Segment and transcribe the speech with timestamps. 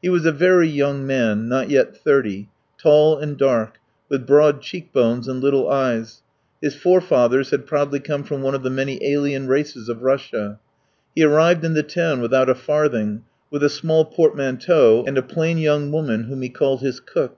[0.00, 3.76] He was a very young man not yet thirty tall and dark,
[4.08, 6.22] with broad cheek bones and little eyes;
[6.62, 10.58] his forefathers had probably come from one of the many alien races of Russia.
[11.14, 15.58] He arrived in the town without a farthing, with a small portmanteau, and a plain
[15.58, 17.36] young woman whom he called his cook.